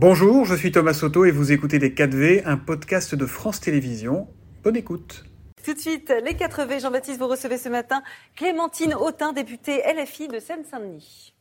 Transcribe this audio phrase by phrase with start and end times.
[0.00, 4.28] Bonjour, je suis Thomas Soto et vous écoutez Les 4V, un podcast de France Télévisions.
[4.62, 5.24] Bonne écoute.
[5.64, 6.80] Tout de suite, les 4V.
[6.80, 8.04] Jean-Baptiste, vous recevez ce matin
[8.36, 11.34] Clémentine Autain, députée LFI de Seine-Saint-Denis.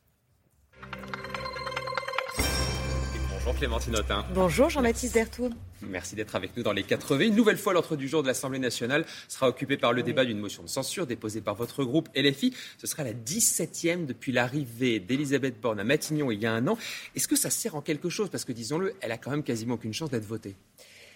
[3.47, 4.25] Bonjour Clémentine Autain.
[4.33, 5.53] Bonjour Jean-Baptiste Berthoud.
[5.81, 7.27] Merci d'être avec nous dans les 4V.
[7.27, 10.37] Une nouvelle fois, l'ordre du jour de l'Assemblée nationale sera occupé par le débat d'une
[10.37, 12.53] motion de censure déposée par votre groupe LFI.
[12.77, 16.77] Ce sera la 17e depuis l'arrivée d'Elisabeth Borne à Matignon il y a un an.
[17.15, 18.29] Est-ce que ça sert en quelque chose?
[18.29, 20.57] Parce que, disons-le, elle a quand même quasiment aucune chance d'être votée.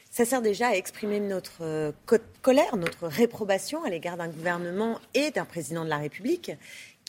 [0.10, 1.92] Ça sert déjà à exprimer notre euh,
[2.42, 6.52] colère, notre réprobation à l'égard d'un gouvernement et d'un président de la République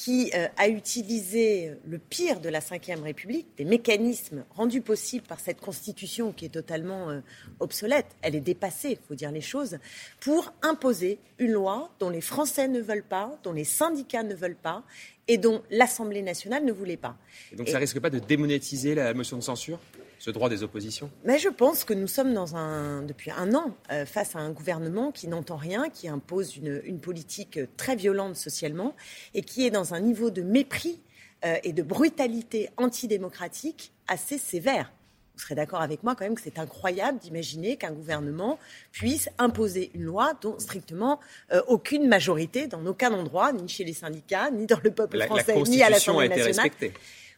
[0.03, 5.39] qui euh, a utilisé le pire de la Ve République, des mécanismes rendus possibles par
[5.39, 7.21] cette Constitution qui est totalement euh,
[7.61, 9.79] obsolète, elle est dépassée, il faut dire les choses,
[10.19, 14.57] pour imposer une loi dont les Français ne veulent pas, dont les syndicats ne veulent
[14.57, 14.83] pas
[15.29, 17.17] et dont l'Assemblée nationale ne voulait pas.
[17.53, 19.79] Et donc ça risque pas de démonétiser la motion de censure?
[20.23, 23.77] Ce droit des oppositions Mais je pense que nous sommes dans un, depuis un an
[23.91, 28.95] euh, face à un gouvernement qui n'entend rien, qui impose une, politique très violente socialement
[29.35, 31.01] et qui est dans un niveau de mépris
[31.45, 34.93] euh, et de brutalité antidémocratique assez sévère.
[35.35, 38.61] Vous serez d'accord avec moi quand même que c'est incroyable d'imaginer qu'un gouvernement
[38.93, 41.19] puisse imposer une loi dont strictement
[41.53, 45.61] euh, aucune majorité, dans aucun endroit, ni chez les syndicats, ni dans le peuple français,
[45.63, 46.55] ni à l'Assemblée nationale.
[46.55, 46.93] Respectée.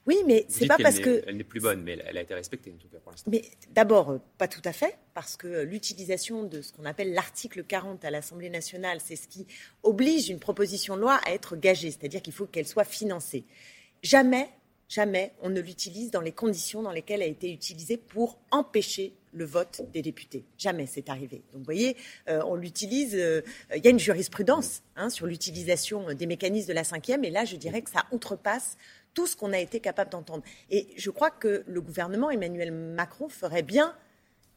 [0.06, 1.22] Oui, mais c'est pas parce que.
[1.26, 3.30] Elle n'est plus bonne, mais elle a été respectée en tout cas pour l'instant.
[3.30, 7.64] Mais d'abord, euh, pas tout à fait, parce que l'utilisation de ce qu'on appelle l'article
[7.64, 9.46] 40 à l'Assemblée nationale, c'est ce qui
[9.82, 13.44] oblige une proposition de loi à être gagée, c'est-à-dire qu'il faut qu'elle soit financée.
[14.02, 14.50] Jamais,
[14.88, 19.14] jamais, on ne l'utilise dans les conditions dans lesquelles elle a été utilisée pour empêcher
[19.32, 20.44] le vote des députés.
[20.58, 21.42] Jamais c'est arrivé.
[21.52, 21.96] Donc vous voyez,
[22.28, 23.14] euh, on l'utilise.
[23.16, 23.40] Euh,
[23.74, 27.44] il y a une jurisprudence hein, sur l'utilisation des mécanismes de la cinquième, et là,
[27.44, 28.76] je dirais que ça outrepasse
[29.14, 30.42] tout ce qu'on a été capable d'entendre.
[30.70, 33.94] Et je crois que le gouvernement Emmanuel Macron ferait bien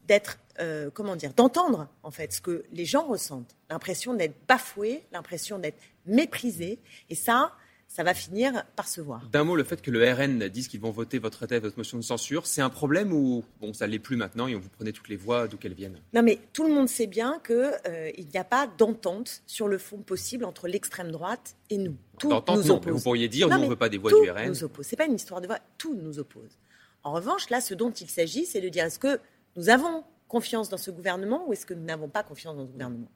[0.06, 5.04] d'être, euh, comment dire, d'entendre en fait ce que les gens ressentent, l'impression d'être bafoué,
[5.12, 6.80] l'impression d'être méprisé,
[7.10, 7.52] et ça,
[7.88, 9.26] ça va finir par se voir.
[9.32, 11.96] D'un mot, le fait que le RN dise qu'ils vont voter votre tête, votre motion
[11.96, 14.92] de censure, c'est un problème ou bon, ça l'est plus maintenant et on vous prenez
[14.92, 15.98] toutes les voix d'où qu'elles viennent?
[16.12, 19.78] Non, mais tout le monde sait bien qu'il euh, n'y a pas d'entente sur le
[19.78, 21.96] fond possible entre l'extrême droite et nous.
[22.18, 22.92] Tout nous oppose.
[22.92, 24.48] Vous pourriez dire, nous, on ne veut pas des voix du RN.
[24.48, 24.86] nous oppose.
[24.86, 26.58] C'est pas une histoire de voix, tout nous oppose.
[27.04, 29.18] En revanche, là, ce dont il s'agit, c'est de dire est-ce que
[29.56, 32.70] nous avons confiance dans ce gouvernement ou est-ce que nous n'avons pas confiance dans ce
[32.72, 33.10] gouvernement?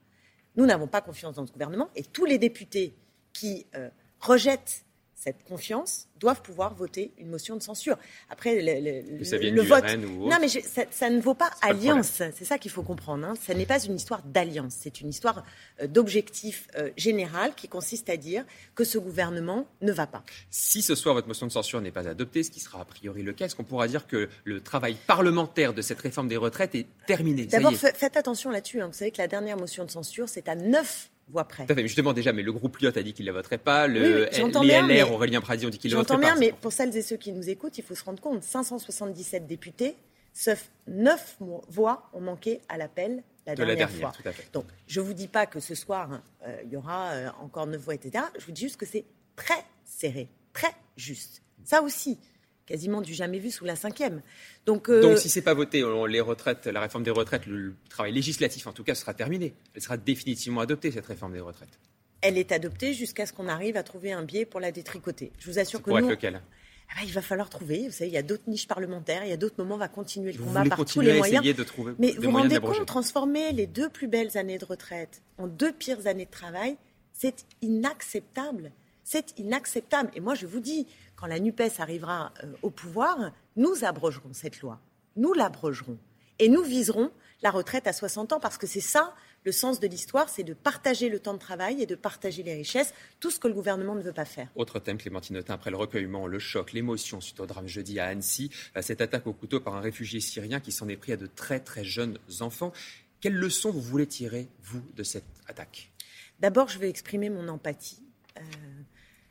[0.55, 2.95] Nous n'avons pas confiance dans ce gouvernement et tous les députés
[3.33, 3.89] qui euh,
[4.23, 4.83] rejettent
[5.23, 7.97] cette confiance doivent pouvoir voter une motion de censure.
[8.29, 9.85] Après, le, vote.
[9.97, 12.21] non, mais ça, ne vaut pas alliance.
[12.35, 13.25] C'est ça qu'il faut comprendre.
[13.25, 13.35] Hein.
[13.41, 14.75] Ce n'est pas une histoire d'alliance.
[14.77, 15.45] C'est une histoire
[15.81, 18.43] euh, d'objectif euh, général qui consiste à dire
[18.75, 20.23] que ce gouvernement ne va pas.
[20.49, 23.23] Si ce soir votre motion de censure n'est pas adoptée, ce qui sera a priori
[23.23, 26.75] le cas, est-ce qu'on pourra dire que le travail parlementaire de cette réforme des retraites
[26.75, 27.45] est terminé?
[27.45, 28.81] D'abord, faites attention là-dessus.
[28.81, 28.87] Hein.
[28.87, 31.65] Vous savez que la dernière motion de censure, c'est à neuf voix près.
[31.77, 33.87] justement, déjà, mais le groupe Lyot a dit qu'il ne la voterait pas.
[33.87, 36.27] Le oui, LR, Aurélien Pradi, ont dit qu'il ne la voterait pas.
[36.27, 38.43] J'entends bien, mais pour celles et ceux qui nous écoutent, il faut se rendre compte
[38.43, 39.95] 577 députés,
[40.33, 41.37] sauf 9
[41.69, 44.13] voix ont manqué à l'appel la dernière, fois.
[44.53, 47.29] Donc, je ne vous dis pas que ce soir, hein, euh, il y aura euh,
[47.41, 48.23] encore 9 voix, etc.
[48.39, 49.05] Je vous dis juste que c'est
[49.35, 51.41] très serré, très juste.
[51.63, 52.19] Ça aussi,
[52.65, 54.21] quasiment du jamais vu sous la cinquième.
[54.65, 58.13] Donc, euh, Donc si c'est pas voté, les retraites, la réforme des retraites, le travail
[58.13, 59.53] législatif en tout cas sera terminé.
[59.75, 61.79] Elle sera définitivement adoptée cette réforme des retraites.
[62.21, 65.31] Elle est adoptée jusqu'à ce qu'on arrive à trouver un biais pour la détricoter.
[65.39, 66.41] Je vous assure que nous, être lequel?
[66.89, 67.87] ah bah, il va falloir trouver.
[67.87, 69.87] Vous savez, il y a d'autres niches parlementaires, il y a d'autres moments, on va
[69.87, 71.43] continuer le combat par tous les moyens.
[71.43, 75.21] De trouver Mais vous vous rendez compte, transformer les deux plus belles années de retraite
[75.37, 76.77] en deux pires années de travail,
[77.11, 78.71] c'est inacceptable.
[79.03, 80.11] C'est inacceptable.
[80.15, 84.61] Et moi, je vous dis, quand la NUPES arrivera euh, au pouvoir, nous abrogerons cette
[84.61, 84.79] loi.
[85.15, 85.97] Nous l'abrogerons.
[86.39, 89.13] Et nous viserons la retraite à 60 ans parce que c'est ça
[89.45, 92.53] le sens de l'histoire, c'est de partager le temps de travail et de partager les
[92.53, 94.47] richesses, tout ce que le gouvernement ne veut pas faire.
[94.55, 98.05] Autre thème, Clémentine Autain, après le recueillement, le choc, l'émotion suite au drame jeudi à
[98.05, 101.17] Annecy, euh, cette attaque au couteau par un réfugié syrien qui s'en est pris à
[101.17, 102.71] de très très jeunes enfants.
[103.19, 105.91] Quelles leçons vous voulez tirer, vous, de cette attaque?
[106.39, 108.03] D'abord, je vais exprimer mon empathie,
[108.37, 108.41] euh,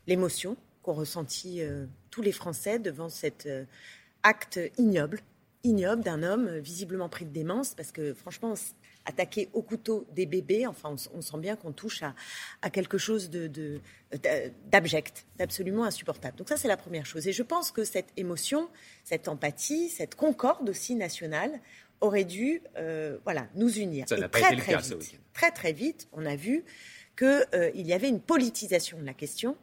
[0.07, 3.63] l'émotion, qu'ont ressenti euh, tous les Français devant cet euh,
[4.21, 5.21] acte ignoble,
[5.63, 8.53] ignoble d'un homme euh, visiblement pris de démence, parce que franchement,
[9.05, 12.03] attaquer au couteau des bébés, enfin, on, sent bien qu'on touche
[12.61, 13.81] à, quelque chose de,
[14.71, 16.37] d'abject, d'absolument insupportable.
[16.37, 17.27] Donc ça, c'est la première chose.
[17.27, 18.69] Et je pense que cette émotion,
[19.03, 21.59] cette empathie, cette concorde aussi nationale
[21.99, 22.61] aurait dû,
[23.25, 24.07] voilà, nous unir.
[24.07, 24.81] Ça très, le cas
[25.33, 26.63] Très très vite, on a vu
[27.17, 29.57] qu'il y avait une politisation de la question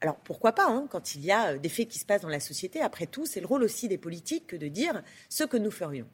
[0.00, 2.28] Alors pourquoi pas, hein, quand il y a euh, des faits qui se passent dans
[2.28, 5.56] la société, après tout, c'est le rôle aussi des politiques que de dire ce que
[5.56, 6.06] nous ferions.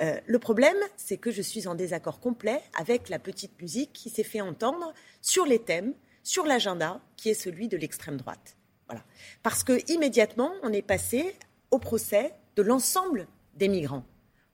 [0.00, 4.10] Euh, le problème, c'est que je suis en désaccord complet avec la petite musique qui
[4.10, 4.92] s'est fait entendre
[5.22, 8.56] sur les thèmes, sur l'agenda, qui est celui de l'extrême droite.
[8.88, 9.04] Voilà.
[9.42, 11.34] Parce que immédiatement, on est passé
[11.70, 14.04] au procès de l'ensemble des migrants.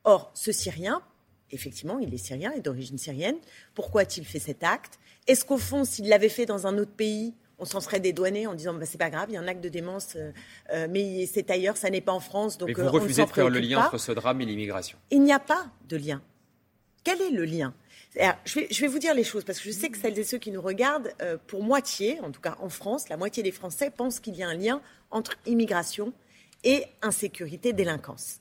[0.04, 1.02] Or, ce Syrien,
[1.50, 3.36] effectivement, il est syrien, est d'origine syrienne.
[3.74, 4.98] Pourquoi a-t-il fait cet acte?
[5.26, 8.54] Est-ce qu'au fond, s'il l'avait fait dans un autre pays, on s'en serait dédouané en
[8.54, 10.32] disant bah, c'est pas grave, il y a un acte de démence, euh,
[10.72, 12.58] euh, mais c'est ailleurs, ça n'est pas en France.
[12.58, 14.98] Donc, mais vous euh, refusez de faire le lien entre ce drame et l'immigration.
[15.10, 16.22] Il n'y a pas de lien.
[17.04, 17.74] Quel est le lien?
[18.44, 20.24] Je vais, je vais, vous dire les choses, parce que je sais que celles et
[20.24, 21.12] ceux qui nous regardent,
[21.46, 24.48] pour moitié, en tout cas en France, la moitié des Français pensent qu'il y a
[24.48, 26.12] un lien entre immigration
[26.64, 28.40] et insécurité, délinquance.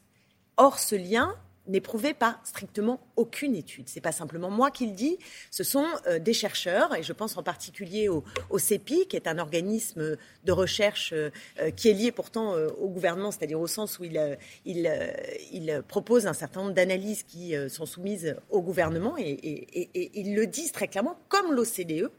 [0.57, 1.36] Or, ce lien,
[1.69, 3.88] n'est prouvé par strictement aucune étude.
[3.88, 5.18] Ce n'est pas simplement moi qui le dis,
[5.51, 8.24] ce sont euh, des chercheurs, et je pense en particulier au,
[8.57, 11.30] CEPI, qui est un organisme de recherche euh,
[11.60, 16.62] euh, qui est lié pourtant au gouvernement, c'est-à-dire au sens où il, propose un certain
[16.62, 22.10] nombre d'analyses qui sont soumises au gouvernement, et ils le disent très clairement, comme l'OCDE.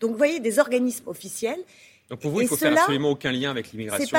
[0.00, 1.62] Donc vous voyez, des organismes officiels
[2.12, 4.18] donc pour vous, il faut faire absolument aucun lien avec l'immigration.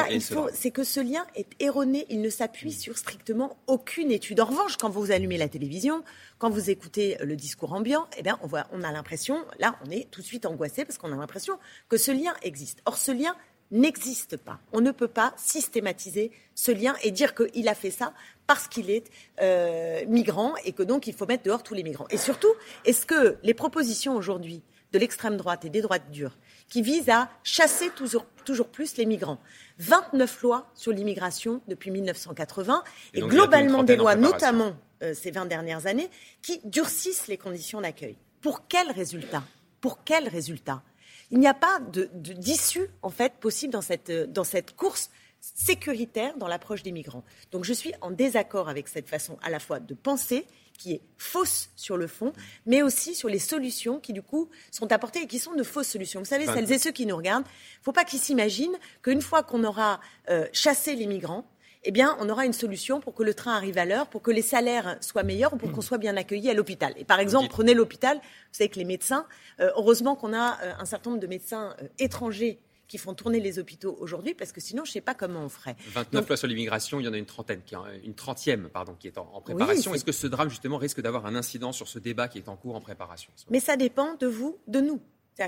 [0.52, 2.08] C'est que ce lien est erroné.
[2.10, 4.40] Il ne s'appuie sur strictement aucune étude.
[4.40, 6.04] En revanche, quand vous allumez la télévision,
[6.40, 9.92] quand vous écoutez le discours ambiant, eh bien, on, voit, on a l'impression, là, on
[9.92, 12.82] est tout de suite angoissé parce qu'on a l'impression que ce lien existe.
[12.88, 13.36] Or, ce lien
[13.70, 14.58] n'existe pas.
[14.72, 18.16] On ne peut pas systématiser ce lien et dire qu'il a fait ça
[18.48, 19.06] parce qu'il est
[19.40, 22.08] euh, migrant et que donc il faut mettre dehors tous les migrants.
[22.10, 22.52] Et surtout,
[22.86, 24.64] est-ce que les propositions aujourd'hui
[24.94, 26.38] de l'extrême droite et des droites dures
[26.70, 29.40] qui vise à chasser toujours, toujours plus les migrants.
[29.80, 35.88] 29 lois sur l'immigration depuis 1980 et, globalement des lois, notamment euh, ces 20 dernières
[35.88, 36.10] années,
[36.42, 38.18] qui durcissent les conditions d'accueil.
[38.42, 39.44] Pour quel résultat?
[39.82, 40.84] Pour quel résultat?
[41.32, 41.80] Il n'y a pas
[42.14, 45.10] d'issue de, en fait possible dans cette, euh, dans cette course
[45.42, 47.24] sécuritaire dans l'approche des migrants.
[47.52, 50.46] Donc je suis en désaccord avec cette façon à la fois de penser
[50.78, 52.34] qui est fausse sur le fond,
[52.66, 55.88] mais aussi sur les solutions qui, du coup, sont apportées et qui sont de fausses
[55.88, 56.20] solutions.
[56.20, 59.22] Vous savez, celles et ceux qui nous regardent, il ne faut pas qu'ils s'imaginent qu'une
[59.22, 60.00] fois qu'on aura
[60.30, 61.46] euh, chassé les migrants,
[61.86, 64.32] eh bien, on aura une solution pour que le train arrive à l'heure, pour que
[64.32, 66.94] les salaires soient meilleurs ou pour qu'on soit bien accueilli à l'hôpital.
[66.98, 69.26] Et par exemple, prenez l'hôpital, vous savez que les médecins,
[69.60, 72.60] euh, heureusement qu'on a euh, un certain nombre de médecins étrangers
[72.94, 75.50] qui font tourner les hôpitaux aujourd'hui, parce que sinon, je ne sais pas comment on
[75.50, 75.76] ferait.
[75.96, 77.74] 29 lois sur l'immigration, il y en a une trentaine, qui,
[78.04, 79.96] une trentième pardon, qui est en, préparation.
[79.96, 82.56] Est-ce que ce drame, justement, risque d'avoir un incident sur ce débat qui est en
[82.56, 85.02] cours en préparation Mais ça dépend de vous, de nous.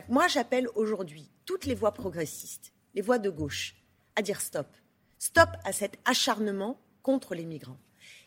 [0.09, 3.75] Moi, j'appelle aujourd'hui toutes les voix progressistes, les voix de gauche,
[4.15, 4.65] à dire stop.
[5.19, 7.77] Stop à cet acharnement contre les migrants.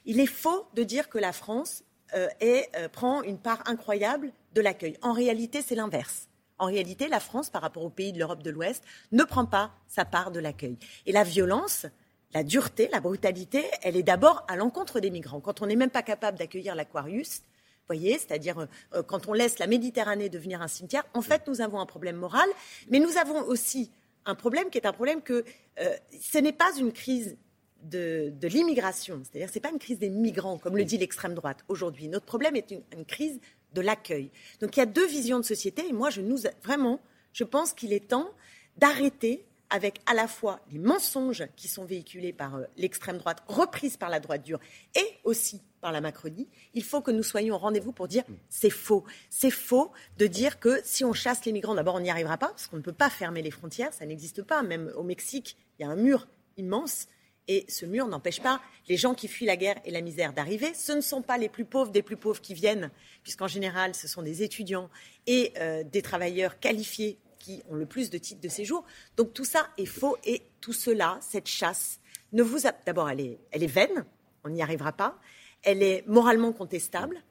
[0.04, 1.82] Il est faux de dire que la France
[2.14, 4.96] euh, euh, prend une part incroyable de l'accueil.
[5.02, 6.27] En réalité, c'est l'inverse.
[6.58, 8.82] En réalité, la France, par rapport aux pays de l'Europe de l'Ouest,
[9.12, 10.76] ne prend pas sa part de l'accueil.
[11.06, 11.86] Et la violence,
[12.34, 15.40] la dureté, la brutalité, elle est d'abord à l'encontre des migrants.
[15.40, 17.42] Quand on n'est même pas capable d'accueillir l'Aquarius,
[17.88, 21.80] voyez, c'est-à-dire euh, quand on laisse la Méditerranée devenir un cimetière, en fait, nous avons
[21.80, 22.48] un problème moral,
[22.90, 23.90] mais nous avons aussi
[24.26, 25.44] un problème qui est un problème que
[25.80, 27.36] euh, ce n'est pas une crise
[27.82, 31.64] de, l'immigration, c'est-à-dire ce n'est pas une crise des migrants, comme le dit l'extrême droite
[31.68, 32.08] aujourd'hui.
[32.08, 33.40] Notre problème est une crise
[33.74, 34.30] de l'accueil.
[34.60, 36.20] Donc il y a deux visions de société et moi je
[36.62, 37.00] vraiment
[37.32, 38.30] je pense qu'il est temps
[38.76, 43.96] d'arrêter avec à la fois les mensonges qui sont véhiculés par euh, l'extrême droite, reprises
[43.96, 44.60] par la droite dure
[44.94, 48.70] et aussi par la Macronie, il faut que nous soyons au rendez-vous pour dire c'est
[48.70, 49.04] faux.
[49.30, 52.48] C'est faux de dire que si on chasse les migrants, d'abord on n'y arrivera pas,
[52.48, 54.62] parce qu'on ne peut pas fermer les frontières, ça n'existe pas.
[54.62, 57.06] Même au Mexique, il y a un mur immense.
[57.48, 60.72] Et ce mur n'empêche pas les gens qui fuient la guerre et la misère d'arriver.
[60.74, 62.90] Ce ne sont pas les plus pauvres des plus pauvres qui viennent,
[63.22, 64.90] puisqu'en général, ce sont des étudiants
[65.26, 68.84] et euh, des travailleurs qualifiés qui ont le plus de titres de séjour.
[69.16, 72.00] Donc tout ça est faux et tout cela, cette chasse,
[72.32, 74.04] ne vous d'abord elle est, elle est vaine,
[74.44, 75.18] on n'y arrivera pas.
[75.62, 77.22] Elle est moralement contestable.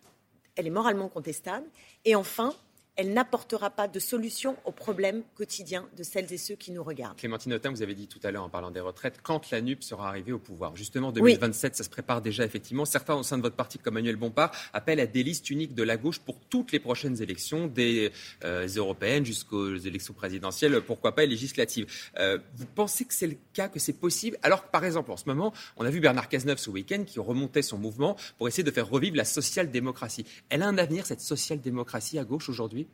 [0.55, 1.67] Elle est moralement contestable.
[2.03, 2.53] Et enfin,
[2.97, 7.15] elle n'apportera pas de solution aux problèmes quotidiens de celles et ceux qui nous regardent.
[7.15, 9.83] Clémentine Autain, vous avez dit tout à l'heure en parlant des retraites, quand la NUP
[9.83, 10.75] sera arrivée au pouvoir.
[10.75, 12.85] Justement, 2027, ça se prépare déjà effectivement.
[12.85, 15.83] Certains au sein de votre parti, comme Manuel Bompard, appellent à des listes uniques de
[15.83, 18.11] la gauche pour toutes les prochaines élections, des
[18.43, 21.85] euh, européennes jusqu'aux élections présidentielles, pourquoi pas législatives.
[22.17, 24.39] Euh, vous pensez que c'est le cas, que c'est possible?
[24.41, 27.61] Alors par exemple, en ce moment, on a vu Bernard Cazeneuve ce week-end qui remontait
[27.61, 30.25] son mouvement pour essayer de faire revivre la social-démocratie.
[30.49, 32.86] Elle a un avenir, cette social-démocratie à gauche aujourd'hui?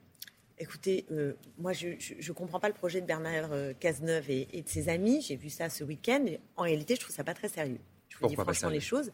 [0.63, 4.69] Écoutez, euh, moi, je ne comprends pas le projet de Bernard euh, Cazeneuve et, de
[4.69, 5.21] ses amis.
[5.21, 6.23] J'ai vu ça ce week-end.
[6.55, 7.81] En réalité, je trouve ça pas très sérieux.
[8.07, 9.11] Je vous dis franchement les choses.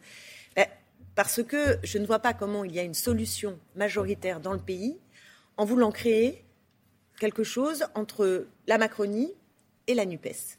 [0.54, 0.68] Ben,
[1.16, 4.60] parce que je ne vois pas comment il y a une solution majoritaire dans le
[4.60, 4.96] pays
[5.56, 6.44] en voulant créer
[7.18, 9.34] quelque chose entre la Macronie
[9.88, 10.56] et la NUPES.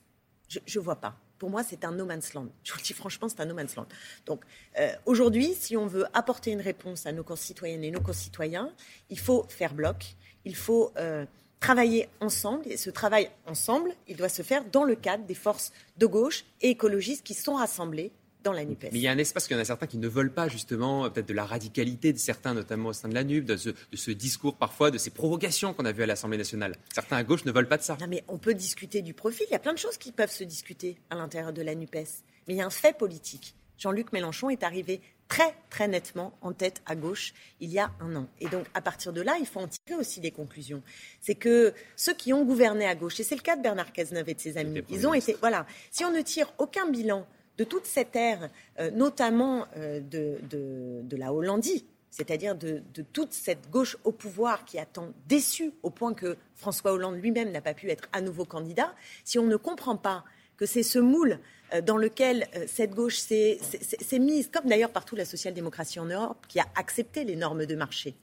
[0.50, 1.18] Je ne vois pas.
[1.38, 2.50] Pour moi, c'est un no man's land.
[2.64, 3.88] Je vous le dis franchement, c'est un no man's land.
[4.26, 4.44] Donc,
[4.78, 8.74] euh, aujourd'hui, si on veut apporter une réponse à nos concitoyennes et nos concitoyens,
[9.10, 10.18] il faut faire bloc.
[10.46, 11.26] Il faut euh,
[11.60, 12.64] travailler ensemble.
[12.68, 16.44] Et ce travail ensemble, il doit se faire dans le cadre des forces de gauche
[16.62, 18.12] et écologistes qui sont rassemblées
[18.44, 18.90] dans la NUPES.
[18.92, 20.48] Mais il y a un espace qu'il y en a certains qui ne veulent pas,
[20.48, 24.12] justement, peut-être de la radicalité de certains, notamment au sein de la NUP, de ce,
[24.12, 26.76] discours parfois, de ces provocations qu'on a vues à l'Assemblée nationale.
[26.94, 27.98] Certains à gauche ne veulent pas de ça.
[28.02, 29.46] Non, mais on peut discuter du profil.
[29.50, 32.24] Il y a plein de choses qui peuvent se discuter à l'intérieur de la NUPES.
[32.48, 33.56] Mais il y a un fait politique.
[33.82, 38.16] Jean-Luc Mélenchon est arrivé très, très nettement en tête à gauche il y a un
[38.16, 38.28] an.
[38.40, 40.84] Et donc, à partir de là, il faut en tirer aussi des conclusions.
[41.20, 44.30] C'est que ceux qui ont gouverné à gauche, et c'est le cas de Bernard Cazeneuve
[44.30, 45.36] et de ses amis, ils ont été.
[45.40, 45.66] Voilà.
[45.90, 47.26] Si on ne tire aucun bilan
[47.58, 52.84] de toute cette ère, euh, notamment euh, de, la Hollandie, c'est-à-dire de,
[53.14, 57.52] toute cette gauche au pouvoir qui a tant déçu au point que François Hollande lui-même
[57.52, 60.24] n'a pas pu être à nouveau candidat, si on ne comprend pas
[60.62, 61.40] que c'est ce moule
[61.74, 63.58] euh, dans lequel cette gauche s'est
[64.20, 68.14] mise, comme d'ailleurs partout la social-démocratie en Europe, qui a accepté les normes de marché.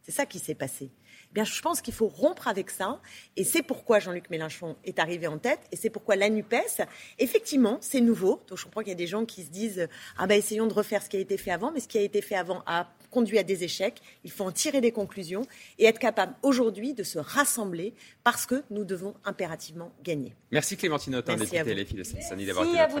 [0.00, 0.90] C'est ça qui s'est passé.
[1.36, 3.00] Eh je pense qu'il faut rompre avec ça.
[3.36, 5.60] Et c'est pourquoi Jean-Luc Mélenchon est arrivé en tête.
[5.72, 6.82] Et c'est pourquoi la NUPES,
[7.18, 8.42] effectivement, c'est nouveau.
[8.48, 10.74] Donc je comprends qu'il y a des gens qui se disent Ah ben essayons de
[10.74, 11.72] refaire ce qui a été fait avant.
[11.72, 14.00] Mais ce qui a été fait avant a conduit à des échecs.
[14.24, 15.46] Il faut en tirer des conclusions
[15.78, 20.34] et être capable aujourd'hui de se rassembler parce que nous devons impérativement gagner.
[20.50, 23.00] Merci Clémentine Autain, députée les filles de Seine-Saint-Denis d'avoir été à vous